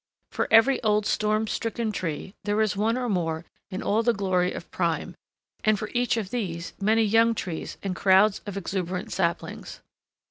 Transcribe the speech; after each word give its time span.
For 0.31 0.47
every 0.49 0.81
old 0.81 1.05
storm 1.05 1.45
stricken 1.45 1.91
tree, 1.91 2.33
there 2.43 2.59
is 2.59 2.75
one 2.75 2.97
or 2.97 3.07
more 3.07 3.45
in 3.69 3.83
all 3.83 4.01
the 4.01 4.15
glory 4.15 4.51
of 4.51 4.71
prime; 4.71 5.13
and 5.63 5.77
for 5.77 5.91
each 5.93 6.17
of 6.17 6.31
these 6.31 6.73
many 6.81 7.03
young 7.03 7.35
trees 7.35 7.77
and 7.83 7.95
crowds 7.95 8.41
of 8.47 8.57
exuberant 8.57 9.11
saplings. 9.11 9.79